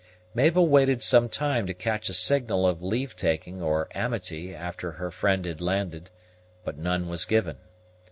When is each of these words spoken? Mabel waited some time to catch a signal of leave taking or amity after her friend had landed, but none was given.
Mabel 0.33 0.67
waited 0.67 1.03
some 1.03 1.29
time 1.29 1.67
to 1.67 1.75
catch 1.75 2.09
a 2.09 2.15
signal 2.15 2.65
of 2.65 2.81
leave 2.81 3.15
taking 3.15 3.61
or 3.61 3.87
amity 3.91 4.51
after 4.51 4.93
her 4.93 5.11
friend 5.11 5.45
had 5.45 5.61
landed, 5.61 6.09
but 6.65 6.75
none 6.75 7.07
was 7.07 7.23
given. 7.23 7.57